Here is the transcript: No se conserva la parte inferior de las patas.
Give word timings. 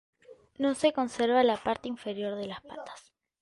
No 0.57 0.73
se 0.73 0.93
conserva 0.93 1.43
la 1.43 1.57
parte 1.57 1.87
inferior 1.87 2.35
de 2.35 2.47
las 2.47 2.61
patas. 2.61 3.13